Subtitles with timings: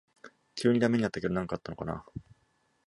[0.55, 2.03] 急にダメになったけど何かあったのかな